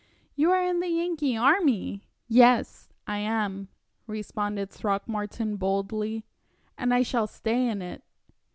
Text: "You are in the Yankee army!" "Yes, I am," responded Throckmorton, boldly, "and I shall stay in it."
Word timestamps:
"You 0.35 0.49
are 0.49 0.65
in 0.65 0.79
the 0.79 0.87
Yankee 0.89 1.37
army!" 1.37 2.07
"Yes, 2.27 2.89
I 3.05 3.19
am," 3.19 3.67
responded 4.07 4.71
Throckmorton, 4.71 5.57
boldly, 5.57 6.25
"and 6.75 6.91
I 6.91 7.03
shall 7.03 7.27
stay 7.27 7.67
in 7.69 7.83
it." 7.83 8.01